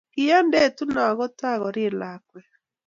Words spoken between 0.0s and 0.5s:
Kie